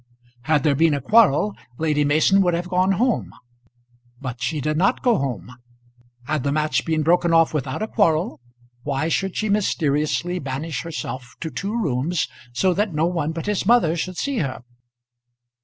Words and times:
Had 0.45 0.63
there 0.63 0.73
been 0.73 0.95
a 0.95 0.99
quarrel 0.99 1.53
Lady 1.77 2.03
Mason 2.03 2.41
would 2.41 2.55
have 2.55 2.67
gone 2.69 2.93
home; 2.93 3.29
but 4.19 4.41
she 4.41 4.59
did 4.59 4.75
not 4.75 5.03
go 5.03 5.19
home. 5.19 5.51
Had 6.25 6.41
the 6.41 6.51
match 6.51 6.85
been 6.85 7.03
broken 7.03 7.33
off 7.33 7.53
without 7.53 7.83
a 7.83 7.87
quarrel, 7.87 8.39
why 8.81 9.09
should 9.09 9.35
she 9.37 9.47
mysteriously 9.47 10.39
banish 10.39 10.81
herself 10.81 11.35
to 11.41 11.51
two 11.51 11.79
rooms 11.79 12.27
so 12.51 12.73
that 12.73 12.95
no 12.95 13.05
one 13.05 13.31
but 13.31 13.45
his 13.45 13.63
mother 13.67 13.95
should 13.95 14.17
see 14.17 14.39
her? 14.39 14.63